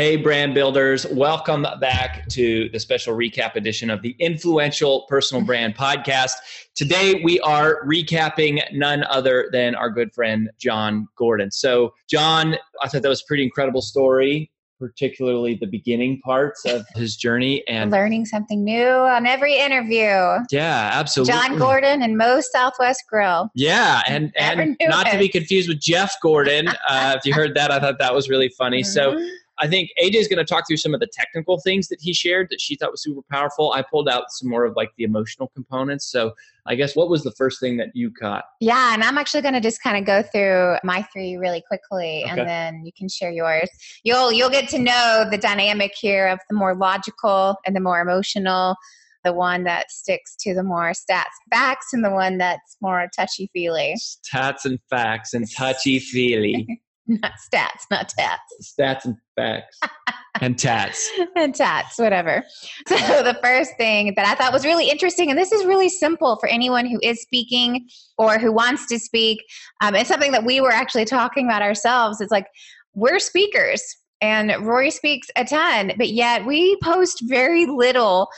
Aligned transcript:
Hey, 0.00 0.16
brand 0.16 0.54
builders, 0.54 1.04
welcome 1.08 1.66
back 1.78 2.26
to 2.30 2.70
the 2.70 2.80
special 2.80 3.14
recap 3.14 3.54
edition 3.54 3.90
of 3.90 4.00
the 4.00 4.16
Influential 4.18 5.04
Personal 5.10 5.44
Brand 5.44 5.76
Podcast. 5.76 6.36
Today, 6.74 7.20
we 7.22 7.38
are 7.40 7.84
recapping 7.84 8.62
none 8.72 9.04
other 9.10 9.50
than 9.52 9.74
our 9.74 9.90
good 9.90 10.10
friend, 10.14 10.48
Jon 10.58 11.06
Gordon. 11.16 11.50
So, 11.50 11.92
Jon, 12.08 12.56
I 12.82 12.88
thought 12.88 13.02
that 13.02 13.10
was 13.10 13.20
a 13.20 13.26
pretty 13.26 13.42
incredible 13.42 13.82
story 13.82 14.50
particularly 14.78 15.56
the 15.60 15.66
beginning 15.66 16.18
parts 16.22 16.64
of 16.64 16.86
his 16.94 17.14
journey 17.14 17.62
and 17.68 17.90
learning 17.90 18.24
something 18.24 18.64
new 18.64 18.88
on 18.88 19.26
every 19.26 19.58
interview. 19.58 20.38
Yeah, 20.50 20.90
absolutely. 20.94 21.34
Jon 21.34 21.58
Gordon 21.58 22.02
and 22.02 22.16
Moe's 22.16 22.50
Southwest 22.50 23.02
Grill. 23.06 23.50
Yeah, 23.54 24.00
and 24.08 24.32
and 24.36 24.78
not 24.80 25.06
it. 25.06 25.12
to 25.12 25.18
be 25.18 25.28
confused 25.28 25.68
with 25.68 25.80
Jeff 25.80 26.14
Gordon. 26.22 26.68
Uh, 26.88 27.14
if 27.14 27.26
you 27.26 27.34
heard 27.34 27.54
that, 27.56 27.70
I 27.70 27.78
thought 27.78 27.98
that 27.98 28.14
was 28.14 28.30
really 28.30 28.48
funny. 28.48 28.80
Mm-hmm. 28.80 28.90
So 28.90 29.30
I 29.60 29.68
think 29.68 29.90
AJ 30.02 30.14
is 30.14 30.28
going 30.28 30.38
to 30.38 30.44
talk 30.44 30.64
through 30.66 30.78
some 30.78 30.94
of 30.94 31.00
the 31.00 31.08
technical 31.12 31.60
things 31.60 31.88
that 31.88 32.00
he 32.00 32.14
shared 32.14 32.48
that 32.50 32.60
she 32.60 32.76
thought 32.76 32.90
was 32.90 33.02
super 33.02 33.20
powerful. 33.30 33.72
I 33.72 33.82
pulled 33.82 34.08
out 34.08 34.24
some 34.30 34.48
more 34.48 34.64
of 34.64 34.74
like 34.74 34.90
the 34.96 35.04
emotional 35.04 35.48
components. 35.54 36.10
So 36.10 36.32
I 36.66 36.74
guess 36.74 36.96
what 36.96 37.10
was 37.10 37.22
the 37.22 37.32
first 37.32 37.60
thing 37.60 37.76
that 37.76 37.88
you 37.94 38.10
caught? 38.10 38.44
Yeah, 38.60 38.94
and 38.94 39.04
I'm 39.04 39.18
actually 39.18 39.42
going 39.42 39.54
to 39.54 39.60
just 39.60 39.82
kind 39.82 39.98
of 39.98 40.04
go 40.04 40.22
through 40.22 40.76
my 40.82 41.02
three 41.12 41.36
really 41.36 41.62
quickly, 41.66 42.24
okay. 42.24 42.30
and 42.30 42.48
then 42.48 42.84
you 42.84 42.92
can 42.96 43.08
share 43.08 43.30
yours. 43.30 43.68
You'll 44.02 44.32
you'll 44.32 44.50
get 44.50 44.68
to 44.70 44.78
know 44.78 45.26
the 45.30 45.38
dynamic 45.38 45.92
here 45.94 46.28
of 46.28 46.38
the 46.48 46.56
more 46.56 46.74
logical 46.74 47.56
and 47.66 47.76
the 47.76 47.80
more 47.80 48.00
emotional 48.00 48.76
the 49.22 49.32
one 49.34 49.64
that 49.64 49.90
sticks 49.90 50.34
to 50.34 50.54
the 50.54 50.62
more 50.62 50.92
stats 50.92 51.24
facts 51.52 51.88
and 51.92 52.02
the 52.02 52.10
one 52.10 52.38
that's 52.38 52.78
more 52.80 53.06
touchy 53.14 53.50
feely 53.52 53.94
stats 53.98 54.64
and 54.64 54.78
facts 54.88 55.34
and 55.34 55.46
touchy 55.54 55.98
feely 55.98 56.80
not 57.06 57.32
stats, 57.52 57.84
not 57.90 58.08
tats. 58.08 58.74
Stats 58.78 59.04
and 59.04 59.16
facts. 59.36 59.78
and 60.40 60.58
tats. 60.58 61.10
and 61.36 61.54
tats, 61.54 61.98
whatever. 61.98 62.44
So, 62.88 63.22
the 63.22 63.38
first 63.42 63.76
thing 63.76 64.14
that 64.16 64.26
I 64.26 64.34
thought 64.34 64.52
was 64.52 64.64
really 64.64 64.90
interesting, 64.90 65.30
and 65.30 65.38
this 65.38 65.52
is 65.52 65.64
really 65.64 65.88
simple 65.88 66.36
for 66.36 66.48
anyone 66.48 66.86
who 66.86 66.98
is 67.02 67.22
speaking 67.22 67.88
or 68.18 68.38
who 68.38 68.52
wants 68.52 68.86
to 68.86 68.98
speak, 68.98 69.42
um, 69.80 69.94
it's 69.94 70.08
something 70.08 70.32
that 70.32 70.44
we 70.44 70.60
were 70.60 70.72
actually 70.72 71.04
talking 71.04 71.46
about 71.46 71.62
ourselves. 71.62 72.20
It's 72.20 72.32
like, 72.32 72.46
we're 72.94 73.18
speakers, 73.18 73.82
and 74.20 74.52
Rory 74.66 74.90
speaks 74.90 75.28
a 75.36 75.44
ton, 75.44 75.92
but 75.96 76.10
yet 76.10 76.44
we 76.46 76.76
post 76.82 77.22
very 77.26 77.66
little 77.66 78.28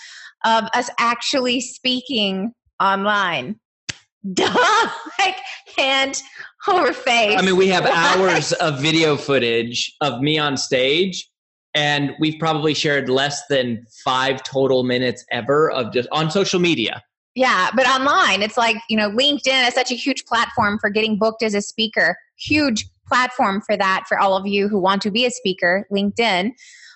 of 0.45 0.65
us 0.75 0.91
actually 0.99 1.61
speaking 1.61 2.53
online. 2.81 3.57
Duh! 4.33 4.89
like, 5.19 5.37
and 5.79 6.21
over 6.69 6.93
face. 6.93 7.39
I 7.39 7.43
mean, 7.43 7.57
we 7.57 7.69
have 7.69 7.87
hours 7.93 8.53
of 8.55 8.81
video 8.81 9.17
footage 9.17 9.95
of 10.01 10.21
me 10.21 10.39
on 10.39 10.57
stage, 10.57 11.29
and 11.75 12.13
we've 12.21 12.39
probably 12.39 12.75
shared 12.75 13.09
less 13.09 13.43
than 13.49 13.85
five 14.05 14.43
total 14.43 14.85
minutes 14.85 15.25
ever 15.31 15.71
of 15.71 15.93
just 15.93 16.09
on 16.13 16.31
social 16.31 16.61
media. 16.61 17.03
Yeah, 17.35 17.71
but 17.75 17.87
online, 17.87 18.43
it's 18.43 18.59
like, 18.59 18.77
you 18.91 18.97
know, 18.97 19.11
LinkedIn 19.11 19.69
is 19.69 19.75
such 19.75 19.91
a 19.91 19.95
huge 19.95 20.27
platform 20.27 20.79
for 20.79 20.91
getting 20.91 21.17
booked 21.17 21.43
as 21.43 21.55
a 21.55 21.63
speaker. 21.63 22.17
Huge 22.37 22.87
platform 23.09 23.63
for 23.63 23.77
that 23.77 24.05
for 24.07 24.19
all 24.19 24.37
of 24.37 24.47
you 24.47 24.69
who 24.69 24.79
want 24.79 25.01
to 25.03 25.11
be 25.11 25.25
a 25.25 25.31
speaker, 25.31 25.87
LinkedIn. 25.91 26.51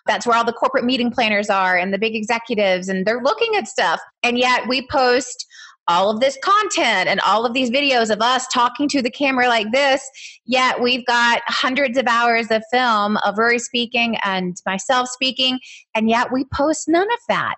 That's 0.07 0.27
where 0.27 0.37
all 0.37 0.45
the 0.45 0.53
corporate 0.53 0.85
meeting 0.85 1.11
planners 1.11 1.49
are 1.49 1.77
and 1.77 1.93
the 1.93 1.99
big 1.99 2.15
executives, 2.15 2.89
and 2.89 3.07
they're 3.07 3.23
looking 3.23 3.57
at 3.57 3.67
stuff. 3.67 4.01
And 4.23 4.39
yet 4.39 4.69
we 4.69 4.87
post 4.89 5.47
all 5.89 6.11
of 6.11 6.21
this 6.21 6.39
content 6.43 7.09
and 7.09 7.21
all 7.21 7.47
of 7.47 7.55
these 7.55 7.71
videos 7.71 8.11
of 8.11 8.21
us 8.21 8.47
talking 8.49 8.89
to 8.89 9.03
the 9.03 9.11
camera 9.11 9.49
like 9.49 9.71
this, 9.73 10.09
yet 10.45 10.81
we've 10.81 11.07
got 11.07 11.43
hundreds 11.47 11.97
of 11.97 12.07
hours 12.07 12.51
of 12.51 12.63
film 12.73 13.17
of 13.19 13.39
Rory 13.39 13.59
speaking 13.59 14.17
and 14.25 14.57
myself 14.67 15.09
speaking, 15.09 15.59
and 15.95 16.09
yet 16.09 16.33
we 16.33 16.45
post 16.53 16.89
none 16.89 17.07
of 17.07 17.19
that. 17.29 17.55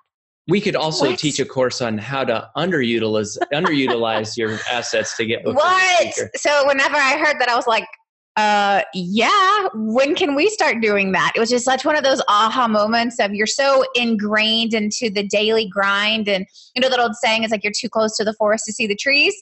We 0.48 0.62
could 0.62 0.76
also 0.76 1.10
what? 1.10 1.18
teach 1.18 1.40
a 1.40 1.44
course 1.44 1.82
on 1.82 1.98
how 1.98 2.24
to 2.24 2.48
underutilize 2.56 3.36
underutilize 3.52 4.34
your 4.36 4.58
assets 4.70 5.14
to 5.18 5.26
get 5.26 5.44
what. 5.44 6.14
So 6.36 6.66
whenever 6.66 6.96
I 6.96 7.18
heard 7.18 7.38
that, 7.38 7.50
I 7.50 7.54
was 7.54 7.66
like, 7.66 7.86
uh, 8.38 8.82
yeah, 8.94 9.66
when 9.74 10.14
can 10.14 10.36
we 10.36 10.48
start 10.48 10.80
doing 10.80 11.10
that? 11.10 11.32
It 11.34 11.40
was 11.40 11.50
just 11.50 11.64
such 11.64 11.84
one 11.84 11.96
of 11.96 12.04
those 12.04 12.22
aha 12.28 12.68
moments 12.68 13.18
of 13.18 13.34
you're 13.34 13.48
so 13.48 13.84
ingrained 13.96 14.74
into 14.74 15.10
the 15.10 15.26
daily 15.26 15.68
grind. 15.68 16.28
And 16.28 16.46
you 16.76 16.80
know, 16.80 16.88
that 16.88 17.00
old 17.00 17.16
saying 17.16 17.42
is 17.42 17.50
like 17.50 17.64
you're 17.64 17.72
too 17.76 17.88
close 17.88 18.16
to 18.16 18.22
the 18.22 18.32
forest 18.34 18.64
to 18.66 18.72
see 18.72 18.86
the 18.86 18.94
trees. 18.94 19.34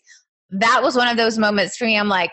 That 0.48 0.82
was 0.82 0.96
one 0.96 1.08
of 1.08 1.18
those 1.18 1.36
moments 1.36 1.76
for 1.76 1.84
me. 1.84 1.98
I'm 1.98 2.08
like, 2.08 2.30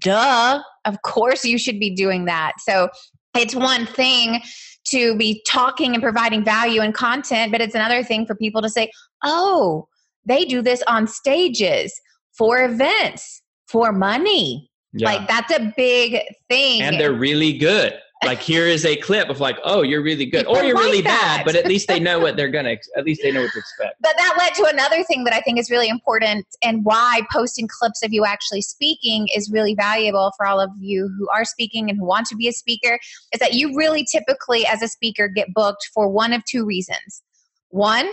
duh, 0.00 0.62
of 0.84 1.00
course 1.00 1.46
you 1.46 1.56
should 1.56 1.80
be 1.80 1.88
doing 1.88 2.26
that. 2.26 2.52
So 2.58 2.90
it's 3.34 3.54
one 3.54 3.86
thing 3.86 4.42
to 4.88 5.16
be 5.16 5.42
talking 5.48 5.94
and 5.94 6.02
providing 6.02 6.44
value 6.44 6.82
and 6.82 6.92
content, 6.92 7.52
but 7.52 7.62
it's 7.62 7.74
another 7.74 8.04
thing 8.04 8.26
for 8.26 8.34
people 8.34 8.60
to 8.60 8.68
say, 8.68 8.90
oh, 9.24 9.88
they 10.26 10.44
do 10.44 10.60
this 10.60 10.82
on 10.86 11.06
stages 11.06 11.98
for 12.36 12.62
events 12.62 13.40
for 13.66 13.92
money 13.92 14.68
yeah. 14.92 15.06
Like 15.06 15.28
that's 15.28 15.52
a 15.52 15.72
big 15.76 16.22
thing. 16.48 16.82
And 16.82 17.00
they're 17.00 17.14
really 17.14 17.56
good. 17.56 17.94
Like 18.24 18.40
here 18.40 18.68
is 18.68 18.84
a 18.84 18.94
clip 18.96 19.28
of 19.30 19.40
like, 19.40 19.58
oh, 19.64 19.82
you're 19.82 20.02
really 20.02 20.26
good, 20.26 20.46
or 20.46 20.62
you're 20.62 20.76
like 20.76 20.84
really 20.84 21.00
that. 21.00 21.38
bad, 21.38 21.44
but 21.44 21.56
at 21.56 21.66
least 21.66 21.88
they 21.88 21.98
know 21.98 22.20
what 22.20 22.36
they're 22.36 22.50
gonna. 22.50 22.76
At 22.96 23.04
least 23.04 23.20
they 23.20 23.32
know 23.32 23.42
what 23.42 23.50
to 23.50 23.58
expect. 23.58 23.96
But 24.00 24.14
that 24.16 24.36
led 24.38 24.54
to 24.54 24.70
another 24.72 25.02
thing 25.02 25.24
that 25.24 25.34
I 25.34 25.40
think 25.40 25.58
is 25.58 25.72
really 25.72 25.88
important, 25.88 26.46
and 26.62 26.84
why 26.84 27.22
posting 27.32 27.66
clips 27.66 28.04
of 28.04 28.12
you 28.12 28.24
actually 28.24 28.62
speaking 28.62 29.26
is 29.34 29.50
really 29.50 29.74
valuable 29.74 30.32
for 30.36 30.46
all 30.46 30.60
of 30.60 30.70
you 30.78 31.10
who 31.18 31.28
are 31.30 31.44
speaking 31.44 31.90
and 31.90 31.98
who 31.98 32.04
want 32.04 32.28
to 32.28 32.36
be 32.36 32.46
a 32.46 32.52
speaker. 32.52 32.96
Is 33.32 33.40
that 33.40 33.54
you 33.54 33.76
really 33.76 34.04
typically, 34.04 34.64
as 34.66 34.82
a 34.82 34.88
speaker, 34.88 35.26
get 35.26 35.52
booked 35.52 35.90
for 35.92 36.08
one 36.08 36.32
of 36.32 36.44
two 36.44 36.64
reasons. 36.64 37.22
One 37.70 38.08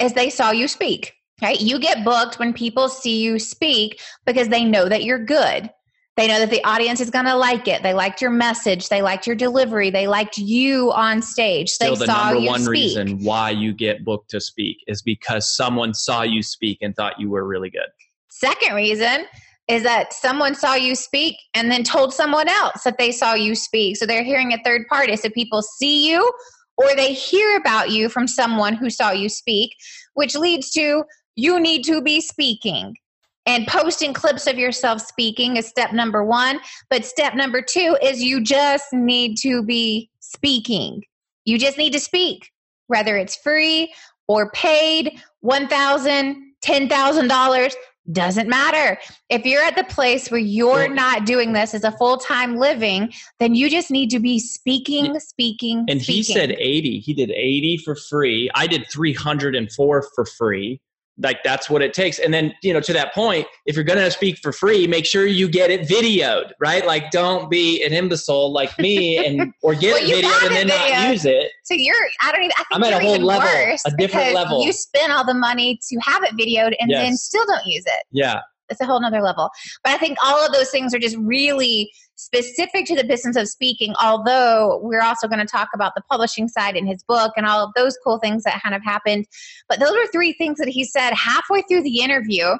is 0.00 0.14
they 0.14 0.28
saw 0.30 0.50
you 0.50 0.66
speak 0.66 1.14
Right? 1.42 1.60
You 1.60 1.80
get 1.80 2.04
booked 2.04 2.38
when 2.38 2.52
people 2.52 2.88
see 2.88 3.20
you 3.20 3.40
speak 3.40 4.00
because 4.24 4.48
they 4.48 4.64
know 4.64 4.88
that 4.88 5.02
you're 5.02 5.24
good. 5.24 5.70
They 6.16 6.28
know 6.28 6.40
that 6.40 6.50
the 6.50 6.62
audience 6.64 7.00
is 7.00 7.08
going 7.08 7.24
to 7.24 7.34
like 7.34 7.66
it. 7.68 7.82
They 7.82 7.94
liked 7.94 8.20
your 8.20 8.30
message. 8.30 8.90
They 8.90 9.00
liked 9.00 9.26
your 9.26 9.34
delivery. 9.34 9.88
They 9.88 10.06
liked 10.06 10.36
you 10.36 10.92
on 10.92 11.22
stage. 11.22 11.70
Still, 11.70 11.96
they 11.96 12.06
the 12.06 12.12
number 12.12 12.46
one 12.46 12.60
speak. 12.60 12.70
reason 12.70 13.24
why 13.24 13.50
you 13.50 13.72
get 13.72 14.04
booked 14.04 14.28
to 14.30 14.40
speak 14.40 14.76
is 14.86 15.00
because 15.00 15.56
someone 15.56 15.94
saw 15.94 16.22
you 16.22 16.42
speak 16.42 16.78
and 16.82 16.94
thought 16.94 17.18
you 17.18 17.30
were 17.30 17.46
really 17.46 17.70
good. 17.70 17.88
Second 18.28 18.74
reason 18.74 19.24
is 19.68 19.82
that 19.84 20.12
someone 20.12 20.54
saw 20.54 20.74
you 20.74 20.94
speak 20.94 21.36
and 21.54 21.70
then 21.70 21.82
told 21.82 22.12
someone 22.12 22.48
else 22.48 22.82
that 22.82 22.98
they 22.98 23.10
saw 23.10 23.32
you 23.32 23.54
speak. 23.54 23.96
So 23.96 24.04
they're 24.04 24.24
hearing 24.24 24.52
a 24.52 24.62
third 24.62 24.86
party. 24.88 25.16
So 25.16 25.30
people 25.30 25.62
see 25.62 26.10
you 26.10 26.30
or 26.76 26.94
they 26.94 27.14
hear 27.14 27.56
about 27.56 27.90
you 27.90 28.08
from 28.08 28.26
someone 28.26 28.74
who 28.74 28.90
saw 28.90 29.12
you 29.12 29.28
speak, 29.28 29.70
which 30.14 30.34
leads 30.34 30.70
to 30.72 31.04
you 31.36 31.60
need 31.60 31.84
to 31.84 32.02
be 32.02 32.20
speaking. 32.20 32.96
And 33.46 33.66
posting 33.66 34.12
clips 34.12 34.46
of 34.46 34.56
yourself 34.56 35.00
speaking 35.00 35.56
is 35.56 35.66
step 35.66 35.92
number 35.92 36.24
one. 36.24 36.60
But 36.90 37.04
step 37.04 37.34
number 37.34 37.62
two 37.62 37.96
is 38.02 38.22
you 38.22 38.42
just 38.42 38.92
need 38.92 39.36
to 39.38 39.62
be 39.62 40.10
speaking. 40.20 41.02
You 41.44 41.58
just 41.58 41.76
need 41.76 41.92
to 41.92 42.00
speak, 42.00 42.50
whether 42.86 43.16
it's 43.16 43.36
free 43.36 43.92
or 44.28 44.50
paid, 44.52 45.20
$1,000, 45.44 46.36
$10,000, 46.64 47.74
doesn't 48.10 48.48
matter. 48.48 48.98
If 49.28 49.46
you're 49.46 49.62
at 49.62 49.76
the 49.76 49.84
place 49.84 50.30
where 50.30 50.40
you're 50.40 50.88
not 50.88 51.24
doing 51.24 51.52
this 51.52 51.72
as 51.72 51.84
a 51.84 51.92
full 51.92 52.16
time 52.18 52.56
living, 52.56 53.12
then 53.38 53.54
you 53.54 53.70
just 53.70 53.90
need 53.90 54.10
to 54.10 54.18
be 54.18 54.40
speaking, 54.40 55.18
speaking. 55.20 55.84
And 55.88 56.02
speaking. 56.02 56.22
he 56.24 56.32
said 56.32 56.50
80. 56.52 56.98
He 56.98 57.14
did 57.14 57.30
80 57.30 57.78
for 57.78 57.94
free. 57.94 58.50
I 58.54 58.66
did 58.66 58.88
304 58.90 60.08
for 60.14 60.24
free 60.24 60.80
like 61.22 61.42
that's 61.44 61.70
what 61.70 61.82
it 61.82 61.94
takes. 61.94 62.18
And 62.18 62.32
then 62.32 62.54
you 62.62 62.72
know 62.72 62.80
to 62.80 62.92
that 62.92 63.14
point 63.14 63.46
if 63.66 63.76
you're 63.76 63.84
going 63.84 63.98
to 63.98 64.10
speak 64.10 64.38
for 64.38 64.52
free 64.52 64.86
make 64.86 65.06
sure 65.06 65.26
you 65.26 65.48
get 65.48 65.70
it 65.70 65.82
videoed 65.82 66.52
right? 66.60 66.86
Like 66.86 67.10
don't 67.10 67.50
be 67.50 67.82
an 67.84 67.92
imbecile 67.92 68.52
like 68.52 68.76
me 68.78 69.24
and 69.24 69.52
or 69.62 69.74
get 69.74 69.94
well, 69.94 70.02
it 70.02 70.24
videoed 70.24 70.46
and 70.46 70.56
then 70.56 70.68
videoed. 70.68 71.02
not 71.02 71.10
use 71.10 71.24
it. 71.24 71.50
So 71.64 71.74
you're 71.74 71.94
i 72.22 72.32
don't 72.32 72.42
even 72.42 72.52
i 72.58 72.64
think 72.64 72.66
i'm 72.72 72.84
at 72.84 72.92
a 72.92 73.04
whole 73.04 73.18
level 73.18 73.48
a 73.86 73.90
different 73.96 74.34
level. 74.34 74.64
you 74.64 74.72
spend 74.72 75.12
all 75.12 75.24
the 75.24 75.34
money 75.34 75.78
to 75.88 75.98
have 76.00 76.22
it 76.22 76.32
videoed 76.32 76.74
and 76.80 76.90
yes. 76.90 77.02
then 77.02 77.16
still 77.16 77.46
don't 77.46 77.66
use 77.66 77.84
it. 77.86 78.04
Yeah 78.10 78.40
it's 78.72 78.80
a 78.80 78.86
whole 78.86 79.00
nother 79.00 79.22
level 79.22 79.48
but 79.84 79.92
i 79.92 79.98
think 79.98 80.18
all 80.24 80.44
of 80.44 80.52
those 80.52 80.70
things 80.70 80.92
are 80.94 80.98
just 80.98 81.16
really 81.18 81.90
specific 82.22 82.86
to 82.86 82.94
the 82.94 83.04
business 83.04 83.36
of 83.36 83.48
speaking, 83.48 83.94
although 84.00 84.80
we're 84.82 85.02
also 85.02 85.26
going 85.26 85.40
to 85.40 85.46
talk 85.46 85.68
about 85.74 85.94
the 85.94 86.02
publishing 86.10 86.48
side 86.48 86.76
in 86.76 86.86
his 86.86 87.02
book 87.02 87.32
and 87.36 87.46
all 87.46 87.64
of 87.64 87.72
those 87.74 87.96
cool 88.04 88.18
things 88.18 88.44
that 88.44 88.62
kind 88.62 88.74
of 88.74 88.82
happened. 88.82 89.26
But 89.68 89.80
those 89.80 89.92
are 89.92 90.06
three 90.08 90.32
things 90.34 90.58
that 90.58 90.68
he 90.68 90.84
said 90.84 91.12
halfway 91.14 91.62
through 91.62 91.82
the 91.82 92.00
interview 92.00 92.54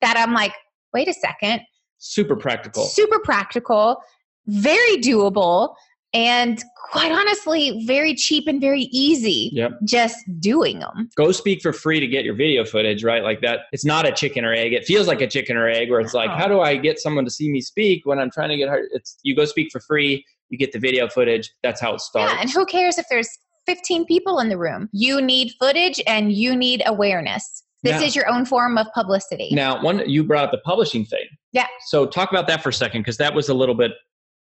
that 0.00 0.16
I'm 0.16 0.32
like, 0.32 0.52
wait 0.94 1.08
a 1.08 1.14
second. 1.14 1.62
Super 1.98 2.36
practical. 2.36 2.84
Super 2.84 3.18
practical, 3.18 4.00
very 4.46 4.98
doable 4.98 5.74
and 6.14 6.64
quite 6.90 7.12
honestly 7.12 7.84
very 7.86 8.14
cheap 8.14 8.46
and 8.46 8.60
very 8.60 8.88
easy 8.92 9.50
yep. 9.52 9.72
just 9.84 10.16
doing 10.40 10.78
them 10.78 11.10
go 11.16 11.30
speak 11.30 11.60
for 11.60 11.72
free 11.72 12.00
to 12.00 12.06
get 12.06 12.24
your 12.24 12.34
video 12.34 12.64
footage 12.64 13.04
right? 13.04 13.22
Like 13.22 13.40
that 13.42 13.60
it's 13.72 13.84
not 13.84 14.06
a 14.06 14.12
chicken 14.12 14.44
or 14.44 14.52
egg. 14.52 14.72
It 14.72 14.84
feels 14.84 15.06
like 15.06 15.20
a 15.20 15.26
chicken 15.26 15.56
or 15.56 15.68
egg 15.68 15.90
where 15.90 16.00
it's 16.00 16.14
like 16.14 16.30
how 16.30 16.48
do 16.48 16.60
i 16.60 16.76
get 16.76 16.98
someone 16.98 17.24
to 17.24 17.30
see 17.30 17.50
me 17.50 17.60
speak 17.60 18.06
when 18.06 18.18
i'm 18.18 18.30
trying 18.30 18.48
to 18.48 18.56
get 18.56 18.68
her? 18.68 18.88
It's 18.92 19.18
you 19.22 19.36
go 19.36 19.44
speak 19.44 19.68
for 19.70 19.80
free 19.80 20.24
you 20.48 20.56
get 20.56 20.72
the 20.72 20.78
video 20.78 21.08
footage 21.08 21.50
that's 21.62 21.80
how 21.80 21.94
it 21.94 22.00
starts. 22.00 22.32
yeah 22.32 22.40
and 22.40 22.50
who 22.50 22.64
cares 22.64 22.96
if 22.96 23.04
there's 23.10 23.28
15 23.68 24.06
people 24.06 24.38
in 24.40 24.48
the 24.48 24.56
room? 24.56 24.88
You 24.92 25.20
need 25.20 25.52
footage 25.60 26.00
and 26.06 26.32
you 26.32 26.56
need 26.56 26.82
awareness. 26.86 27.64
This 27.82 28.00
now, 28.00 28.06
is 28.06 28.16
your 28.16 28.28
own 28.28 28.46
form 28.46 28.78
of 28.78 28.86
publicity. 28.94 29.50
Now 29.52 29.80
one 29.82 30.08
you 30.08 30.24
brought 30.24 30.44
up 30.46 30.50
the 30.50 30.58
publishing 30.58 31.04
thing. 31.04 31.26
Yeah. 31.52 31.66
So 31.86 32.06
talk 32.06 32.30
about 32.30 32.48
that 32.48 32.62
for 32.62 32.70
a 32.70 32.72
second 32.72 33.02
because 33.02 33.18
that 33.18 33.34
was 33.34 33.50
a 33.50 33.54
little 33.54 33.74
bit 33.74 33.92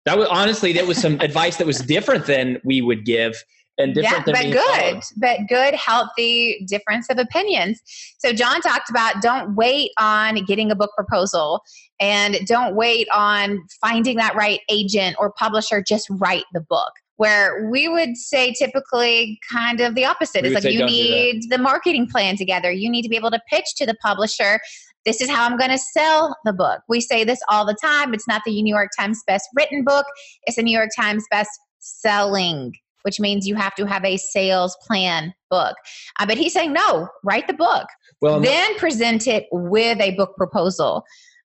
that 0.06 0.16
was 0.16 0.28
honestly 0.28 0.72
that 0.72 0.86
was 0.86 0.98
some 0.98 1.20
advice 1.20 1.56
that 1.56 1.66
was 1.66 1.78
different 1.80 2.26
than 2.26 2.58
we 2.64 2.80
would 2.80 3.04
give 3.04 3.44
and 3.78 3.94
different 3.94 4.24
than. 4.24 4.34
yeah, 4.34 4.42
but 4.42 4.52
good, 4.52 4.80
followed. 4.80 5.02
but 5.16 5.38
good, 5.48 5.74
healthy 5.74 6.64
difference 6.66 7.08
of 7.10 7.18
opinions. 7.18 7.80
So 8.18 8.32
Jon 8.32 8.60
talked 8.62 8.88
about 8.88 9.20
don't 9.20 9.54
wait 9.54 9.90
on 9.98 10.36
getting 10.44 10.70
a 10.70 10.74
book 10.74 10.92
proposal 10.96 11.60
and 12.00 12.38
don't 12.46 12.74
wait 12.74 13.06
on 13.14 13.66
finding 13.80 14.16
that 14.16 14.34
right 14.34 14.60
agent 14.70 15.16
or 15.18 15.32
publisher. 15.32 15.82
Just 15.82 16.06
write 16.10 16.44
the 16.54 16.60
book. 16.60 16.92
Where 17.18 17.66
we 17.70 17.88
would 17.88 18.14
say 18.18 18.52
typically 18.52 19.40
kind 19.50 19.80
of 19.80 19.94
the 19.94 20.04
opposite. 20.04 20.42
We 20.42 20.54
it's 20.54 20.64
like 20.64 20.72
you 20.72 20.84
need 20.84 21.44
the 21.48 21.56
marketing 21.56 22.08
plan 22.08 22.36
together. 22.36 22.70
You 22.70 22.90
need 22.90 23.02
to 23.02 23.08
be 23.08 23.16
able 23.16 23.30
to 23.30 23.40
pitch 23.50 23.74
to 23.78 23.86
the 23.86 23.94
publisher 24.02 24.60
this 25.06 25.20
is 25.20 25.30
how 25.30 25.46
I'm 25.46 25.56
going 25.56 25.70
to 25.70 25.78
sell 25.78 26.36
the 26.44 26.52
book. 26.52 26.82
We 26.88 27.00
say 27.00 27.24
this 27.24 27.38
all 27.48 27.64
the 27.64 27.76
time. 27.80 28.12
It's 28.12 28.28
not 28.28 28.42
the 28.44 28.60
New 28.60 28.74
York 28.74 28.90
Times 28.98 29.22
best 29.26 29.48
written 29.54 29.84
book, 29.84 30.04
it's 30.42 30.56
the 30.56 30.62
New 30.62 30.76
York 30.76 30.90
Times 30.98 31.24
best 31.30 31.50
selling, 31.78 32.74
which 33.02 33.20
means 33.20 33.46
you 33.46 33.54
have 33.54 33.74
to 33.76 33.86
have 33.86 34.04
a 34.04 34.16
sales 34.16 34.76
plan 34.86 35.32
book. 35.48 35.76
Uh, 36.18 36.26
but 36.26 36.36
he's 36.36 36.52
saying, 36.52 36.72
no, 36.72 37.08
write 37.24 37.46
the 37.46 37.54
book, 37.54 37.86
well, 38.20 38.40
then 38.40 38.76
present 38.78 39.26
it 39.26 39.46
with 39.52 40.00
a 40.00 40.14
book 40.16 40.34
proposal. 40.36 41.04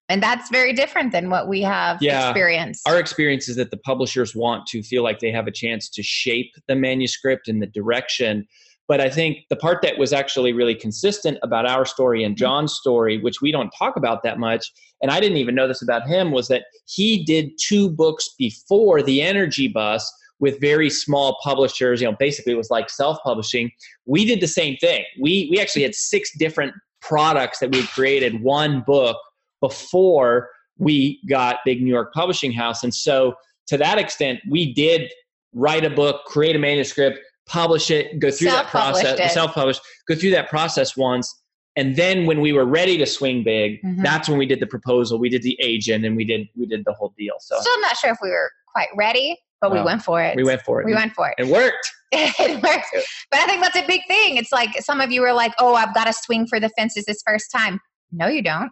And 0.09 0.21
that's 0.21 0.49
very 0.49 0.73
different 0.73 1.13
than 1.13 1.29
what 1.29 1.47
we 1.47 1.61
have 1.61 2.01
yeah, 2.01 2.27
experienced. 2.27 2.85
Our 2.85 2.99
experience 2.99 3.47
is 3.47 3.55
that 3.55 3.71
the 3.71 3.77
publishers 3.77 4.35
want 4.35 4.67
to 4.67 4.83
feel 4.83 5.03
like 5.03 5.19
they 5.19 5.31
have 5.31 5.47
a 5.47 5.51
chance 5.51 5.87
to 5.91 6.03
shape 6.03 6.51
the 6.67 6.75
manuscript 6.75 7.47
and 7.47 7.61
the 7.61 7.67
direction 7.67 8.45
but 8.91 8.99
I 8.99 9.09
think 9.09 9.45
the 9.49 9.55
part 9.55 9.81
that 9.83 9.97
was 9.97 10.11
actually 10.11 10.51
really 10.51 10.75
consistent 10.75 11.37
about 11.43 11.65
our 11.65 11.85
story 11.85 12.25
and 12.25 12.35
mm-hmm. 12.35 12.43
Jon's 12.43 12.73
story, 12.73 13.19
which 13.19 13.41
we 13.41 13.49
don't 13.49 13.69
talk 13.69 13.95
about 13.95 14.21
that 14.23 14.37
much, 14.37 14.69
and 15.01 15.09
I 15.09 15.21
didn't 15.21 15.37
even 15.37 15.55
know 15.55 15.65
this 15.65 15.81
about 15.81 16.05
him, 16.05 16.33
was 16.33 16.49
that 16.49 16.63
he 16.87 17.23
did 17.23 17.51
two 17.57 17.89
books 17.89 18.35
before 18.37 19.01
the 19.01 19.21
Energy 19.21 19.69
Bus 19.69 20.13
with 20.41 20.59
very 20.59 20.89
small 20.89 21.39
publishers. 21.41 22.01
You 22.01 22.11
know, 22.11 22.17
basically 22.19 22.51
it 22.51 22.57
was 22.57 22.69
like 22.69 22.89
self-publishing. 22.89 23.71
We 24.07 24.25
did 24.25 24.41
the 24.41 24.47
same 24.49 24.75
thing. 24.75 25.05
We 25.21 25.47
we 25.49 25.61
actually 25.61 25.83
had 25.83 25.95
six 25.95 26.29
different 26.37 26.73
products 26.99 27.59
that 27.59 27.71
we 27.71 27.87
created 27.87 28.43
one 28.43 28.83
book 28.85 29.15
before 29.61 30.49
we 30.79 31.21
got 31.29 31.59
Big 31.63 31.81
New 31.81 31.93
York 31.93 32.11
Publishing 32.13 32.51
House, 32.51 32.83
and 32.83 32.93
so 32.93 33.35
to 33.67 33.77
that 33.77 33.97
extent, 33.97 34.41
we 34.49 34.73
did 34.73 35.09
write 35.53 35.85
a 35.85 35.89
book, 35.89 36.25
create 36.25 36.57
a 36.57 36.59
manuscript, 36.59 37.19
publish 37.47 37.91
it, 37.91 38.19
go 38.19 38.31
through 38.31 38.49
that 38.49 38.67
process, 38.67 39.33
self 39.33 39.53
publish, 39.53 39.79
go 40.07 40.15
through 40.15 40.31
that 40.31 40.49
process 40.49 40.95
once. 40.95 41.33
And 41.75 41.95
then 41.95 42.25
when 42.25 42.41
we 42.41 42.51
were 42.51 42.65
ready 42.65 42.97
to 42.97 43.05
swing 43.05 43.43
big, 43.43 43.81
mm-hmm. 43.81 44.03
that's 44.03 44.27
when 44.27 44.37
we 44.37 44.45
did 44.45 44.59
the 44.59 44.67
proposal, 44.67 45.17
we 45.19 45.29
did 45.29 45.41
the 45.41 45.57
agent, 45.61 46.05
and 46.05 46.15
we 46.17 46.25
did 46.25 46.47
we 46.55 46.65
did 46.65 46.83
the 46.85 46.93
whole 46.93 47.13
deal. 47.17 47.35
So 47.39 47.59
still 47.59 47.81
not 47.81 47.97
sure 47.97 48.11
if 48.11 48.17
we 48.21 48.29
were 48.29 48.51
quite 48.67 48.89
ready, 48.95 49.37
but 49.61 49.71
well, 49.71 49.81
we 49.81 49.85
went 49.85 50.03
for 50.03 50.21
it. 50.21 50.35
We 50.35 50.43
went 50.43 50.61
for 50.61 50.81
it. 50.81 50.85
We 50.85 50.93
went 50.93 51.13
for 51.13 51.29
it. 51.29 51.35
It 51.37 51.47
worked. 51.47 51.91
it 52.11 52.61
worked. 52.61 52.87
But 53.31 53.39
I 53.39 53.45
think 53.45 53.63
that's 53.63 53.77
a 53.77 53.87
big 53.87 54.01
thing. 54.07 54.35
It's 54.35 54.51
like 54.51 54.81
some 54.81 54.99
of 54.99 55.11
you 55.11 55.23
are 55.23 55.33
like, 55.33 55.53
"Oh, 55.59 55.75
I've 55.75 55.93
got 55.93 56.05
to 56.05 56.13
swing 56.13 56.45
for 56.45 56.59
the 56.59 56.69
fences 56.77 57.05
this 57.05 57.23
first 57.25 57.51
time." 57.51 57.79
No, 58.11 58.27
you 58.27 58.41
don't 58.41 58.71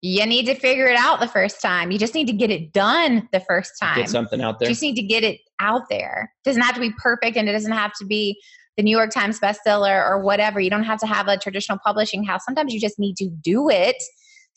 you 0.00 0.24
need 0.26 0.46
to 0.46 0.54
figure 0.54 0.86
it 0.86 0.96
out 0.96 1.20
the 1.20 1.26
first 1.26 1.60
time. 1.60 1.90
You 1.90 1.98
just 1.98 2.14
need 2.14 2.26
to 2.28 2.32
get 2.32 2.50
it 2.50 2.72
done 2.72 3.28
the 3.32 3.40
first 3.40 3.72
time. 3.80 3.96
Get 3.96 4.08
something 4.08 4.40
out 4.40 4.58
there. 4.58 4.68
You 4.68 4.72
just 4.72 4.82
need 4.82 4.94
to 4.94 5.02
get 5.02 5.24
it 5.24 5.40
out 5.60 5.88
there. 5.90 6.32
It 6.44 6.48
doesn't 6.48 6.62
have 6.62 6.74
to 6.76 6.80
be 6.80 6.92
perfect 6.98 7.36
and 7.36 7.48
it 7.48 7.52
doesn't 7.52 7.72
have 7.72 7.92
to 7.94 8.06
be 8.06 8.40
the 8.76 8.84
New 8.84 8.96
York 8.96 9.10
Times 9.10 9.40
bestseller 9.40 10.08
or 10.08 10.22
whatever. 10.22 10.60
You 10.60 10.70
don't 10.70 10.84
have 10.84 11.00
to 11.00 11.06
have 11.06 11.26
a 11.26 11.36
traditional 11.36 11.78
publishing 11.84 12.22
house. 12.22 12.44
Sometimes 12.44 12.72
you 12.72 12.80
just 12.80 12.98
need 12.98 13.16
to 13.16 13.28
do 13.28 13.68
it 13.68 13.96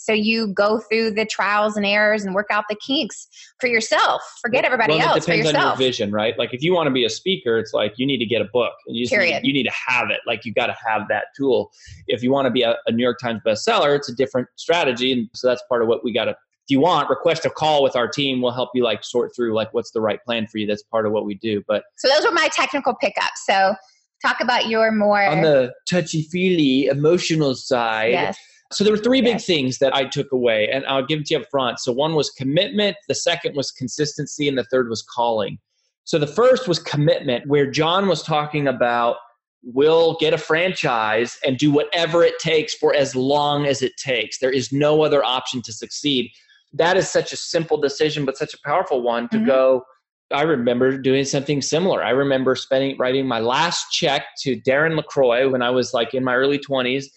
so 0.02 0.14
you 0.14 0.48
go 0.48 0.80
through 0.80 1.12
the 1.12 1.28
trials 1.28 1.78
and 1.78 1.86
errors 1.86 2.26
and 2.26 2.34
work 2.34 2.48
out 2.50 2.64
the 2.68 2.76
kinks 2.76 3.28
for 3.60 3.68
yourself. 3.68 4.24
Forget 4.42 4.66
everybody 4.66 4.94
well, 4.94 5.10
else. 5.10 5.18
It 5.18 5.32
depends 5.32 5.54
on 5.54 5.62
your 5.62 5.76
vision, 5.76 6.12
right? 6.12 6.36
Like 6.40 6.56
if 6.56 6.64
you 6.64 6.74
want 6.74 6.88
to 6.88 6.92
be 6.92 7.06
a 7.06 7.10
speaker, 7.10 7.60
it's 7.60 7.72
like 7.72 7.94
you 7.98 8.08
need 8.08 8.18
to 8.18 8.26
get 8.26 8.42
a 8.42 8.48
book. 8.52 8.74
You 8.88 9.08
Period. 9.08 9.44
Need, 9.44 9.48
you 9.48 9.54
need 9.54 9.70
to 9.70 9.76
have 9.88 10.10
it. 10.10 10.20
Like 10.26 10.44
you 10.44 10.56
got 10.56 10.68
to 10.68 10.76
have 10.88 11.08
that 11.10 11.26
tool. 11.38 11.70
If 12.08 12.24
you 12.24 12.32
want 12.32 12.48
to 12.48 12.52
be 12.52 12.64
a, 12.64 12.78
a 12.88 12.92
New 12.92 13.04
York 13.04 13.20
Times 13.20 13.42
bestseller, 13.46 13.96
it's 13.96 14.10
a 14.10 14.16
different 14.16 14.48
strategy, 14.56 15.12
and 15.12 15.30
so 15.36 15.48
that's 15.48 15.62
part 15.70 15.84
of 15.84 15.88
what 15.88 16.04
we 16.04 16.12
got 16.12 16.26
to 16.26 16.32
if 16.32 16.70
you 16.70 16.80
want 16.80 17.08
request 17.10 17.46
a 17.46 17.50
call 17.50 17.82
with 17.82 17.96
our 17.96 18.08
team 18.08 18.40
we'll 18.40 18.52
help 18.52 18.70
you 18.76 18.84
like 18.84 19.04
sort 19.04 19.32
through 19.36 19.52
like 19.52 19.74
what's 19.74 19.90
the 19.92 20.00
right 20.00 20.24
plan 20.24 20.46
for 20.46 20.60
you 20.60 20.68
that's 20.68 20.84
part 20.84 21.08
of 21.08 21.12
what 21.12 21.26
we 21.26 21.34
do 21.34 21.64
but 21.68 21.84
so 21.98 22.08
those 22.08 22.24
were 22.24 22.32
my 22.32 22.48
technical 22.50 22.94
pickups 22.94 23.44
so 23.48 23.74
talk 24.22 24.40
about 24.42 24.68
your 24.68 24.92
more 24.92 25.24
on 25.24 25.42
the 25.42 25.74
touchy 25.90 26.22
feely 26.22 26.86
emotional 26.86 27.56
side 27.56 28.12
yes. 28.12 28.38
So 28.72 28.84
there 28.84 28.94
were 28.94 29.02
three 29.02 29.22
big 29.22 29.42
things 29.42 29.80
that 29.80 29.96
I 29.96 30.06
took 30.06 30.32
away, 30.32 30.70
and 30.72 30.86
I'll 30.86 31.06
give 31.06 31.20
it 31.20 31.26
to 31.28 31.34
you 31.34 31.40
up 31.42 31.48
front. 31.52 31.80
So 31.80 31.92
one 31.92 32.16
was 32.16 32.30
commitment, 32.30 32.98
the 33.08 33.16
second 33.16 33.56
was 33.56 33.72
consistency, 33.72 34.48
and 34.48 34.58
the 34.58 34.64
third 34.66 34.90
was 34.90 35.02
calling. 35.04 35.60
So 36.04 36.18
the 36.18 36.28
first 36.28 36.68
was 36.68 36.80
commitment, 36.80 37.48
where 37.48 37.70
Jon 37.70 38.08
was 38.08 38.24
talking 38.24 38.68
about 38.68 39.18
we'll 39.64 40.18
get 40.20 40.34
a 40.34 40.38
franchise 40.38 41.38
and 41.46 41.58
do 41.58 41.72
whatever 41.72 42.24
it 42.24 42.40
takes 42.40 42.74
for 42.74 42.96
as 42.96 43.16
long 43.16 43.68
as 43.68 43.82
it 43.82 43.96
takes. 43.98 44.40
There 44.40 44.52
is 44.52 44.72
no 44.72 45.04
other 45.04 45.24
option 45.24 45.62
to 45.64 45.74
succeed. 45.74 46.32
That 46.74 46.98
is 46.98 47.08
such 47.08 47.32
a 47.32 47.38
simple 47.38 47.78
decision, 47.78 48.26
but 48.26 48.38
such 48.38 48.54
a 48.54 48.58
powerful 48.66 49.02
one 49.02 49.30
to 49.30 49.38
mm-hmm. 49.38 49.46
go. 49.46 49.84
I 50.32 50.44
remember 50.44 50.98
doing 50.98 51.26
something 51.26 51.62
similar. 51.62 52.04
I 52.04 52.12
remember 52.12 52.56
spending 52.56 52.98
writing 52.98 53.28
my 53.28 53.40
last 53.40 53.92
check 53.92 54.24
to 54.40 54.60
Darren 54.62 54.96
LaCroix 54.96 55.50
when 55.50 55.62
I 55.62 55.70
was 55.70 55.94
like 55.94 56.14
in 56.14 56.24
my 56.24 56.36
early 56.36 56.58
20s 56.58 57.06
uh, 57.06 57.08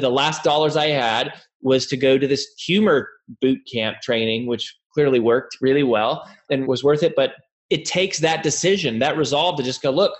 the 0.00 0.10
last 0.10 0.42
dollars 0.42 0.76
I 0.76 0.88
had 0.88 1.32
was 1.60 1.86
to 1.86 1.96
go 1.96 2.18
to 2.18 2.26
this 2.26 2.46
humor 2.58 3.08
boot 3.40 3.60
camp 3.72 3.98
training, 4.02 4.46
which 4.46 4.74
clearly 4.94 5.20
worked 5.20 5.56
really 5.60 5.82
well 5.82 6.28
and 6.50 6.66
was 6.66 6.82
worth 6.82 7.02
it. 7.02 7.14
But 7.16 7.32
it 7.70 7.84
takes 7.84 8.18
that 8.20 8.42
decision, 8.42 8.98
that 8.98 9.16
resolve 9.16 9.56
to 9.58 9.62
just 9.62 9.82
go, 9.82 9.90
look, 9.90 10.12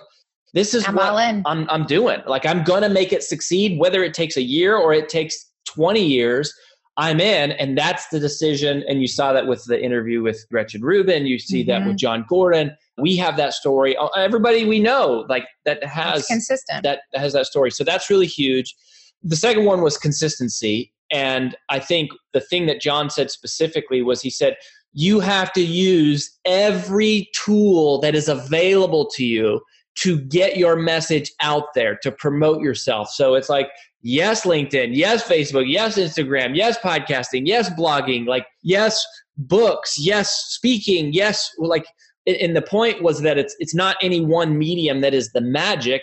this 0.53 0.73
is 0.73 0.87
I'm 0.87 0.95
what. 0.95 1.03
I'm, 1.45 1.67
I'm 1.69 1.85
doing. 1.85 2.21
Like 2.27 2.45
I'm 2.45 2.63
gonna 2.63 2.89
make 2.89 3.11
it 3.11 3.23
succeed, 3.23 3.79
whether 3.79 4.03
it 4.03 4.13
takes 4.13 4.37
a 4.37 4.41
year 4.41 4.75
or 4.77 4.93
it 4.93 5.09
takes 5.09 5.51
20 5.67 6.03
years. 6.03 6.53
I'm 6.95 7.19
in, 7.19 7.53
and 7.53 7.75
that's 7.75 8.07
the 8.09 8.19
decision. 8.19 8.83
And 8.87 9.01
you 9.01 9.07
saw 9.07 9.33
that 9.33 9.47
with 9.47 9.63
the 9.65 9.83
interview 9.83 10.21
with 10.21 10.45
Gretchen 10.51 10.83
Rubin. 10.83 11.25
You 11.25 11.39
see 11.39 11.63
that 11.63 11.79
Mm-hmm. 11.79 11.87
with 11.89 11.97
Jon 11.97 12.23
Gordon. 12.29 12.77
We 12.99 13.17
have 13.17 13.35
that 13.37 13.53
story. 13.53 13.97
Uh, 13.97 14.09
Everybody 14.15 14.65
we 14.65 14.79
know, 14.79 15.25
like 15.27 15.47
that 15.65 15.83
has 15.83 16.27
consistent. 16.27 16.83
that 16.83 16.99
has 17.15 17.33
that 17.33 17.47
story. 17.47 17.71
So 17.71 17.83
that's 17.83 18.11
really 18.11 18.27
huge. 18.27 18.75
The 19.23 19.35
second 19.35 19.65
one 19.65 19.81
was 19.81 19.97
consistency. 19.97 20.91
And 21.11 21.55
I 21.69 21.79
think 21.79 22.11
the 22.33 22.41
thing 22.41 22.65
that 22.65 22.81
Jon 22.81 23.09
said 23.09 23.31
specifically 23.31 24.01
was 24.01 24.21
he 24.21 24.29
said, 24.29 24.57
you 24.93 25.19
have 25.19 25.51
to 25.53 25.61
use 25.61 26.37
every 26.45 27.29
tool 27.33 27.99
that 28.01 28.15
is 28.15 28.27
available 28.27 29.07
to 29.15 29.25
you 29.25 29.61
to 29.95 30.19
get 30.19 30.57
your 30.57 30.75
message 30.75 31.31
out 31.41 31.73
there, 31.75 31.95
to 31.97 32.11
promote 32.11 32.61
yourself. 32.61 33.09
So 33.09 33.35
it's 33.35 33.49
like, 33.49 33.69
yes, 34.01 34.45
LinkedIn, 34.45 34.89
yes, 34.93 35.23
Facebook, 35.27 35.65
yes, 35.67 35.97
Instagram, 35.97 36.55
yes, 36.55 36.77
podcasting, 36.79 37.43
yes, 37.45 37.69
blogging, 37.71 38.27
like, 38.27 38.45
yes, 38.63 39.05
books, 39.37 39.99
yes, 39.99 40.45
speaking, 40.49 41.13
yes, 41.13 41.49
like, 41.57 41.85
and 42.25 42.55
the 42.55 42.61
point 42.61 43.03
was 43.03 43.21
that 43.21 43.37
it's 43.37 43.53
it's 43.59 43.75
not 43.75 43.97
any 44.01 44.21
one 44.21 44.57
medium 44.57 45.01
that 45.01 45.13
is 45.13 45.33
the 45.33 45.41
magic 45.41 46.01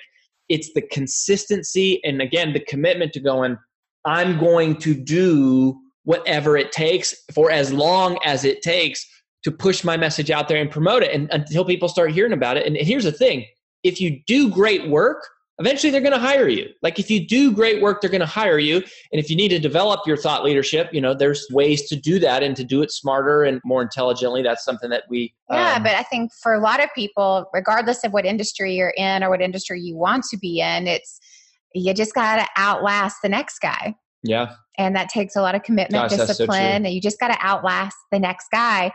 it's 0.51 0.71
the 0.75 0.83
consistency 0.83 2.01
and 2.05 2.21
again 2.21 2.53
the 2.53 2.61
commitment 2.61 3.15
to 3.15 3.21
going 3.21 3.57
i'm 4.05 4.39
going 4.39 4.77
to 4.77 4.93
do 4.95 5.81
whatever 6.05 6.57
it 6.57 6.73
takes 6.73 7.15
for 7.33 7.51
as 7.51 7.73
long 7.73 8.19
as 8.25 8.45
it 8.45 8.61
takes 8.61 9.07
to 9.43 9.51
push 9.51 9.85
my 9.85 9.97
message 9.97 10.31
out 10.31 10.49
there 10.49 10.61
and 10.61 10.71
promote 10.71 11.03
it. 11.03 11.13
And 11.15 11.29
until 11.31 11.65
people 11.65 11.89
start 11.89 12.13
hearing 12.13 12.33
about 12.33 12.57
it 12.57 12.67
and 12.67 12.77
here's 12.77 13.05
the 13.05 13.13
thing 13.13 13.47
if 13.83 14.01
you 14.01 14.21
do 14.27 14.51
great 14.51 14.89
work 14.89 15.27
eventually 15.61 15.91
they're 15.91 16.01
going 16.01 16.13
to 16.13 16.19
hire 16.19 16.49
you. 16.49 16.69
Like 16.83 16.99
if 16.99 17.11
you 17.11 17.25
do 17.25 17.53
great 17.53 17.81
work 17.81 18.01
they're 18.01 18.11
going 18.11 18.21
to 18.21 18.27
hire 18.27 18.59
you. 18.59 18.77
And 18.77 19.21
if 19.21 19.31
you 19.31 19.37
need 19.37 19.51
to 19.51 19.59
develop 19.61 20.01
your 20.07 20.17
thought 20.17 20.43
leadership 20.43 20.89
you 20.93 21.01
know 21.01 21.15
there's 21.15 21.47
ways 21.51 21.89
to 21.89 21.97
do 21.97 22.19
that 22.19 22.43
and 22.43 22.57
to 22.57 22.65
do 22.65 22.83
it 22.83 22.91
smarter 22.91 23.45
and 23.45 23.61
more 23.65 23.83
intelligently. 23.83 24.43
That's 24.43 24.65
something 24.65 24.91
that 24.91 25.05
we 25.09 25.33
Yeah, 25.51 25.75
um, 25.77 25.83
but 25.85 25.95
I 25.95 26.03
think 26.03 26.33
for 26.43 26.55
a 26.55 26.61
lot 26.61 26.83
of 26.83 26.89
people, 26.95 27.49
regardless 27.53 28.03
of 28.05 28.13
what 28.13 28.25
industry 28.25 28.75
you're 28.75 28.95
in 28.97 29.23
or 29.23 29.31
what 29.31 29.41
industry 29.41 29.81
you 29.81 29.97
want 29.97 30.25
to 30.31 30.39
be 30.39 30.61
in, 30.61 30.89
it's 30.89 31.21
you 31.75 31.95
just 31.95 32.15
got 32.15 32.37
to 32.37 32.49
outlast 32.57 33.19
the 33.23 33.29
next 33.29 33.61
guy. 33.61 33.95
yeah. 34.23 34.55
And 34.79 34.97
that 34.97 35.11
takes 35.11 35.37
a 35.37 35.43
lot 35.43 35.55
of 35.55 35.63
commitment, 35.63 36.09
Gosh, 36.09 36.19
so 36.19 36.27
discipline, 36.27 36.87
and 36.87 36.89
you 36.89 37.03
just 37.03 37.21
got 37.21 37.29
to 37.29 37.37
outlast 37.43 37.97
the 38.11 38.19
next 38.19 38.49
guy. 38.51 38.91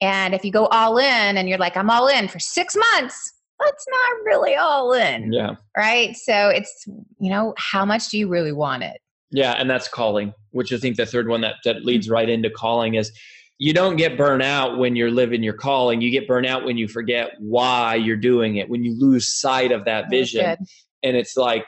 And 0.00 0.34
if 0.34 0.44
you 0.44 0.50
go 0.50 0.66
all 0.66 0.98
in 0.98 1.36
and 1.36 1.48
you're 1.48 1.58
like, 1.58 1.76
I'm 1.76 1.90
all 1.90 2.08
in 2.08 2.26
for 2.26 2.40
six 2.40 2.76
months, 2.76 3.32
that's 3.60 3.86
not 3.88 4.24
really 4.24 4.54
all 4.54 4.92
in, 4.92 5.32
yeah 5.32 5.54
right? 5.78 6.16
So 6.16 6.48
it's, 6.48 6.84
you 7.20 7.30
know, 7.30 7.54
how 7.56 7.84
much 7.84 8.08
do 8.08 8.18
you 8.18 8.28
really 8.28 8.52
want 8.52 8.82
it? 8.82 9.00
Yeah, 9.30 9.52
and 9.52 9.70
that's 9.70 9.88
calling, 9.88 10.34
which 10.50 10.72
I 10.72 10.78
think 10.78 10.96
the 10.96 11.06
third 11.06 11.28
one 11.28 11.40
that, 11.42 11.56
that 11.64 11.76
mm-hmm. 11.76 11.86
leads 11.86 12.10
right 12.10 12.28
into 12.28 12.50
calling 12.50 12.94
is 12.94 13.12
you 13.58 13.72
don't 13.72 13.96
get 13.96 14.18
burnt 14.18 14.42
out 14.42 14.78
when 14.78 14.96
you're 14.96 15.10
living 15.10 15.42
your 15.42 15.54
calling. 15.54 16.00
You 16.00 16.10
get 16.10 16.26
burnt 16.26 16.46
out 16.46 16.64
when 16.64 16.76
you 16.76 16.88
forget 16.88 17.32
why 17.38 17.94
you're 17.94 18.16
doing 18.16 18.56
it, 18.56 18.68
when 18.68 18.84
you 18.84 18.98
lose 18.98 19.38
sight 19.38 19.70
of 19.70 19.84
that 19.84 20.10
vision. 20.10 20.56
And 21.02 21.16
it's 21.16 21.36
like 21.36 21.66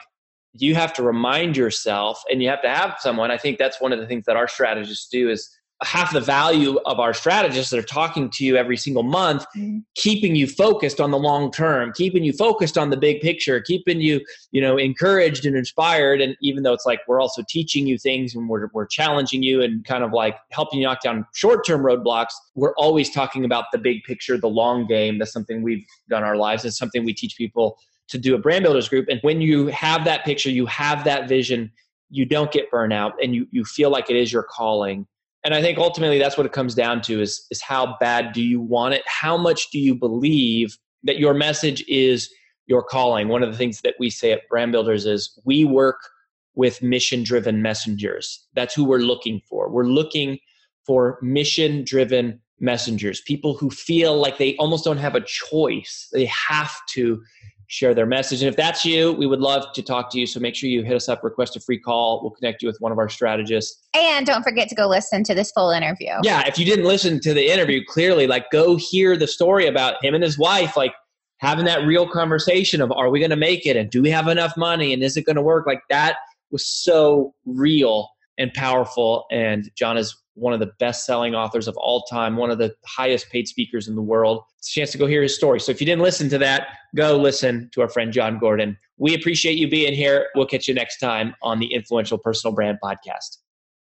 you 0.53 0.75
have 0.75 0.91
to 0.93 1.03
remind 1.03 1.55
yourself 1.55 2.21
and 2.29 2.41
you 2.41 2.49
have 2.49 2.61
to 2.63 2.69
have 2.69 2.97
someone. 2.99 3.31
I 3.31 3.37
think 3.37 3.57
that's 3.57 3.79
one 3.79 3.93
of 3.93 3.99
the 3.99 4.07
things 4.07 4.25
that 4.25 4.35
our 4.35 4.47
strategists 4.47 5.07
do 5.09 5.29
is 5.29 5.49
half 5.83 6.13
the 6.13 6.19
value 6.19 6.79
of 6.85 6.99
our 6.99 7.13
strategists 7.13 7.71
that 7.71 7.79
are 7.79 7.83
talking 7.83 8.29
to 8.29 8.45
you 8.45 8.55
every 8.55 8.77
single 8.77 9.03
month 9.03 9.45
Mhm. 9.57 9.83
keeping 9.95 10.35
you 10.35 10.45
focused 10.47 11.01
on 11.01 11.11
the 11.11 11.17
long 11.17 11.51
term 11.51 11.91
keeping 11.95 12.23
you 12.23 12.33
focused 12.33 12.77
on 12.77 12.89
the 12.89 12.97
big 12.97 13.19
picture 13.21 13.59
keeping 13.59 13.99
you 13.99 14.21
you 14.51 14.61
know 14.61 14.77
encouraged 14.77 15.45
and 15.45 15.55
inspired. 15.55 16.21
And 16.21 16.35
even 16.41 16.63
though 16.63 16.73
it's 16.73 16.85
like 16.85 16.99
we're 17.07 17.19
also 17.19 17.43
teaching 17.49 17.87
you 17.87 17.97
things 17.97 18.35
and 18.35 18.47
we're, 18.47 18.69
we're 18.73 18.85
challenging 18.85 19.41
you 19.43 19.61
and 19.61 19.83
kind 19.85 20.03
of 20.03 20.13
like 20.13 20.37
helping 20.51 20.79
you 20.79 20.85
knock 20.85 21.01
down 21.01 21.25
short 21.33 21.65
term 21.65 21.81
roadblocks 21.81 22.33
we're 22.55 22.75
always 22.75 23.09
talking 23.09 23.45
about 23.45 23.65
the 23.71 23.77
big 23.77 24.03
picture 24.03 24.37
the 24.37 24.47
long 24.49 24.85
game. 24.85 25.17
That's 25.17 25.33
something 25.33 25.61
we've 25.63 25.85
done 26.09 26.23
our 26.23 26.35
lives. 26.35 26.65
It's 26.65 26.77
something 26.77 27.03
we 27.05 27.13
teach 27.13 27.35
people 27.37 27.77
to 28.09 28.17
do 28.17 28.35
a 28.35 28.37
brand 28.37 28.63
builders 28.63 28.89
group. 28.89 29.07
And 29.09 29.19
when 29.21 29.39
you 29.41 29.67
have 29.67 30.03
that 30.05 30.25
picture 30.25 30.49
you 30.49 30.65
have 30.67 31.03
that 31.05 31.27
vision 31.29 31.71
you 32.13 32.25
don't 32.25 32.51
get 32.51 32.69
burnout 32.69 33.13
and 33.23 33.33
you, 33.33 33.47
you 33.51 33.63
feel 33.63 33.89
like 33.89 34.09
it 34.09 34.17
is 34.17 34.33
your 34.33 34.43
calling 34.43 35.07
and 35.43 35.53
i 35.53 35.61
think 35.61 35.77
ultimately 35.77 36.19
that's 36.19 36.37
what 36.37 36.45
it 36.45 36.51
comes 36.51 36.75
down 36.75 37.01
to 37.01 37.21
is 37.21 37.45
is 37.51 37.61
how 37.61 37.95
bad 37.99 38.33
do 38.33 38.41
you 38.41 38.59
want 38.59 38.93
it? 38.93 39.03
How 39.05 39.37
much 39.37 39.69
do 39.71 39.79
you 39.79 39.95
believe 39.95 40.77
that 41.03 41.19
your 41.19 41.33
message 41.33 41.83
is 41.87 42.29
your 42.67 42.83
calling? 42.83 43.27
One 43.27 43.43
of 43.43 43.51
the 43.51 43.57
things 43.57 43.81
that 43.81 43.95
we 43.99 44.09
say 44.09 44.31
at 44.31 44.47
brand 44.49 44.71
builders 44.71 45.05
is 45.05 45.39
we 45.45 45.65
work 45.65 45.99
with 46.55 46.81
mission 46.81 47.23
driven 47.23 47.61
messengers. 47.61 48.45
That's 48.53 48.73
who 48.73 48.83
we're 48.83 48.99
looking 48.99 49.41
for. 49.49 49.69
We're 49.69 49.85
looking 49.85 50.39
for 50.85 51.17
mission 51.21 51.83
driven 51.83 52.41
messengers 52.63 53.21
people 53.21 53.57
who 53.57 53.71
feel 53.71 54.15
like 54.15 54.37
they 54.37 54.55
almost 54.57 54.85
don't 54.85 54.97
have 54.97 55.15
a 55.15 55.21
choice. 55.21 56.07
They 56.13 56.25
have 56.25 56.71
to 56.89 57.21
share 57.71 57.93
their 57.93 58.05
message. 58.05 58.41
And 58.41 58.49
if 58.49 58.57
that's 58.57 58.83
you 58.83 59.13
we 59.13 59.25
would 59.25 59.39
love 59.39 59.63
to 59.73 59.81
talk 59.81 60.11
to 60.11 60.19
you. 60.19 60.27
So 60.27 60.41
make 60.41 60.55
sure 60.55 60.69
you 60.69 60.83
hit 60.83 60.93
us 60.93 61.07
up 61.07 61.23
request 61.23 61.55
a 61.55 61.61
free 61.61 61.79
call. 61.79 62.21
We'll 62.21 62.31
connect 62.31 62.61
you 62.61 62.67
with 62.67 62.75
one 62.81 62.91
of 62.91 62.97
our 62.97 63.07
strategists. 63.07 63.81
And 63.95 64.25
don't 64.25 64.43
forget 64.43 64.67
to 64.69 64.75
go 64.75 64.87
listen 64.87 65.23
to 65.23 65.33
this 65.33 65.51
full 65.51 65.71
interview. 65.71 66.11
yeah 66.21 66.45
if 66.45 66.59
you 66.59 66.65
didn't 66.65 66.85
listen 66.85 67.21
to 67.21 67.33
the 67.33 67.49
interview 67.49 67.81
clearly 67.87 68.27
like 68.27 68.51
go 68.51 68.75
hear 68.75 69.15
the 69.15 69.27
story 69.27 69.67
about 69.67 70.03
him 70.03 70.13
and 70.13 70.23
his 70.23 70.37
wife 70.37 70.75
like 70.75 70.93
having 71.37 71.63
that 71.65 71.85
real 71.85 72.07
conversation 72.07 72.81
of 72.81 72.91
are 72.91 73.09
we 73.09 73.19
going 73.19 73.31
to 73.31 73.37
make 73.37 73.65
it? 73.65 73.77
And 73.77 73.89
do 73.89 74.01
we 74.01 74.09
have 74.09 74.27
enough 74.27 74.57
money? 74.57 74.91
And 74.91 75.01
is 75.01 75.15
it 75.15 75.25
going 75.25 75.37
to 75.37 75.41
work? 75.41 75.65
Like 75.65 75.81
that 75.89 76.17
was 76.51 76.67
so 76.67 77.33
real 77.45 78.09
and 78.37 78.53
powerful. 78.53 79.25
And 79.31 79.71
jon 79.77 79.97
is 79.97 80.15
one 80.35 80.53
of 80.53 80.59
the 80.59 80.71
best 80.79 81.05
selling 81.05 81.35
authors 81.35 81.67
of 81.67 81.75
all 81.77 82.03
time 82.03 82.37
one 82.37 82.51
of 82.51 82.57
the 82.57 82.73
highest 82.85 83.29
paid 83.29 83.47
speakers 83.47 83.87
in 83.87 83.95
the 83.95 84.01
world. 84.01 84.43
It's 84.57 84.69
a 84.69 84.79
chance 84.79 84.91
to 84.91 84.97
go 84.97 85.05
hear 85.05 85.21
his 85.21 85.35
story. 85.35 85.59
So 85.59 85.71
if 85.71 85.81
you 85.81 85.85
didn't 85.85 86.03
listen 86.03 86.29
to 86.29 86.37
that 86.39 86.67
go 86.95 87.17
listen 87.17 87.69
to 87.73 87.81
our 87.81 87.89
friend 87.89 88.11
jon 88.11 88.39
gordon. 88.39 88.77
We 88.97 89.15
appreciate 89.15 89.57
you 89.57 89.67
being 89.67 89.93
here. 89.93 90.27
We'll 90.35 90.45
catch 90.45 90.67
you 90.67 90.73
next 90.73 90.99
time 90.99 91.33
on 91.41 91.59
the 91.59 91.73
influential 91.73 92.17
personal 92.17 92.53
brand 92.53 92.77
podcast 92.83 93.37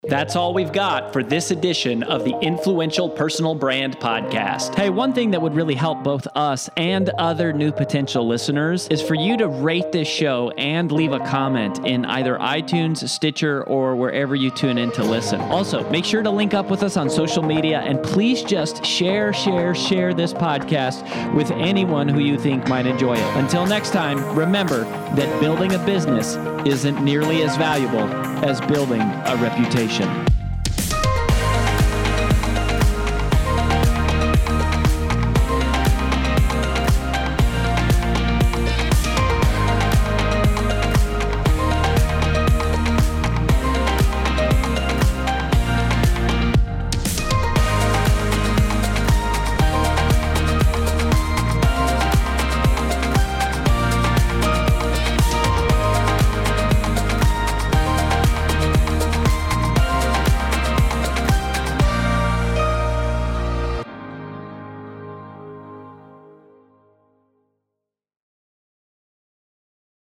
That's 0.04 0.36
all 0.36 0.54
we've 0.54 0.72
got 0.72 1.12
for 1.12 1.24
this 1.24 1.50
edition 1.50 2.04
of 2.04 2.24
the 2.24 2.38
Influential 2.40 3.10
Personal 3.10 3.56
Brand 3.56 3.98
Podcast. 3.98 4.76
Hey, 4.76 4.92
one 4.92 5.12
thing 5.12 5.32
that 5.32 5.42
would 5.42 5.56
really 5.56 5.74
help 5.74 6.04
both 6.04 6.28
us 6.36 6.70
and 6.78 7.10
other 7.18 7.52
new 7.52 7.72
potential 7.72 8.26
listeners 8.28 8.88
is 8.90 9.02
for 9.02 9.16
you 9.16 9.38
to 9.38 9.48
rate 9.48 9.92
this 9.92 10.08
show 10.08 10.52
and 10.52 10.92
leave 10.92 11.14
a 11.14 11.20
comment 11.22 11.80
in 11.84 12.06
either 12.06 12.38
iTunes, 12.38 13.10
Stitcher, 13.10 13.64
or 13.64 13.96
wherever 13.96 14.36
you 14.36 14.52
tune 14.52 14.78
in 14.78 14.92
to 14.92 15.04
listen. 15.04 15.42
Also, 15.42 15.90
make 15.90 16.06
sure 16.06 16.22
to 16.22 16.30
link 16.30 16.54
up 16.54 16.70
with 16.70 16.84
us 16.84 16.96
on 16.96 17.10
social 17.10 17.42
media 17.42 17.80
and 17.80 18.02
please 18.04 18.44
just 18.44 18.86
share, 18.86 19.34
share, 19.34 19.74
share 19.74 20.14
this 20.14 20.32
podcast 20.32 21.04
with 21.34 21.50
anyone 21.52 22.08
who 22.08 22.20
you 22.20 22.38
think 22.38 22.68
might 22.68 22.86
enjoy 22.86 23.16
it. 23.16 23.38
Until 23.38 23.66
next 23.66 23.94
time, 23.94 24.24
remember 24.38 24.84
that 25.16 25.42
building 25.42 25.74
a 25.74 25.80
business 25.80 26.36
isn't 26.68 27.04
nearly 27.04 27.42
as 27.42 27.58
valuable 27.58 28.08
as 28.44 28.62
building 28.62 29.02
a 29.02 29.38
reputation. 29.42 29.97
Nation. 30.00 30.37